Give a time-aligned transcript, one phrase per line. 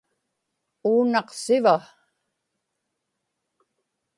[0.89, 1.75] uunaqsiva